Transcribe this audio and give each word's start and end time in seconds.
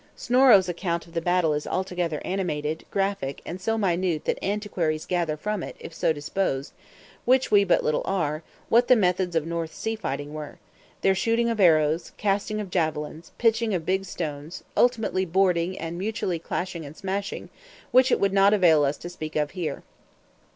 Snorro's 0.15 0.67
account 0.67 1.05
of 1.05 1.13
the 1.13 1.21
battle 1.21 1.53
is 1.53 1.67
altogether 1.67 2.19
animated, 2.25 2.85
graphic, 2.89 3.39
and 3.45 3.61
so 3.61 3.77
minute 3.77 4.25
that 4.25 4.43
antiquaries 4.43 5.05
gather 5.05 5.37
from 5.37 5.61
it, 5.61 5.75
if 5.79 5.93
so 5.93 6.11
disposed 6.11 6.71
(which 7.23 7.51
we 7.51 7.63
but 7.63 7.83
little 7.83 8.01
are), 8.05 8.41
what 8.67 8.87
the 8.87 8.95
methods 8.95 9.35
of 9.35 9.45
Norse 9.45 9.73
sea 9.73 9.95
fighting 9.95 10.33
were; 10.33 10.57
their 11.01 11.13
shooting 11.13 11.49
of 11.51 11.59
arrows, 11.59 12.13
casting 12.17 12.59
of 12.59 12.71
javelins, 12.71 13.31
pitching 13.37 13.75
of 13.75 13.85
big 13.85 14.05
stones, 14.05 14.63
ultimately 14.75 15.23
boarding, 15.23 15.77
and 15.77 15.99
mutual 15.99 16.39
clashing 16.39 16.83
and 16.83 16.97
smashing, 16.97 17.49
which 17.91 18.11
it 18.11 18.19
would 18.19 18.33
not 18.33 18.55
avail 18.55 18.83
us 18.83 18.97
to 18.97 19.07
speak 19.07 19.35
of 19.35 19.51
here. 19.51 19.83